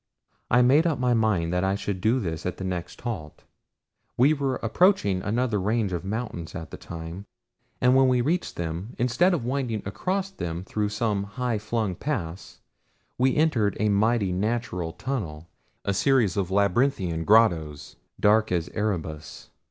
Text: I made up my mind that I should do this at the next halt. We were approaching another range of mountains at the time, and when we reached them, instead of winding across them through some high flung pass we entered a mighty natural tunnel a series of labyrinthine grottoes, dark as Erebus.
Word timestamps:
I 0.49 0.63
made 0.63 0.87
up 0.87 0.97
my 0.97 1.13
mind 1.13 1.53
that 1.53 1.63
I 1.63 1.75
should 1.75 2.01
do 2.01 2.19
this 2.19 2.43
at 2.47 2.57
the 2.57 2.63
next 2.63 3.01
halt. 3.01 3.43
We 4.17 4.33
were 4.33 4.55
approaching 4.55 5.21
another 5.21 5.61
range 5.61 5.93
of 5.93 6.03
mountains 6.03 6.55
at 6.55 6.71
the 6.71 6.77
time, 6.77 7.27
and 7.79 7.95
when 7.95 8.07
we 8.07 8.19
reached 8.19 8.55
them, 8.55 8.95
instead 8.97 9.31
of 9.35 9.45
winding 9.45 9.83
across 9.85 10.31
them 10.31 10.63
through 10.63 10.89
some 10.89 11.25
high 11.25 11.59
flung 11.59 11.93
pass 11.93 12.61
we 13.19 13.35
entered 13.35 13.77
a 13.79 13.89
mighty 13.89 14.31
natural 14.31 14.91
tunnel 14.91 15.47
a 15.85 15.93
series 15.93 16.35
of 16.35 16.49
labyrinthine 16.49 17.23
grottoes, 17.23 17.95
dark 18.19 18.51
as 18.51 18.69
Erebus. 18.69 19.51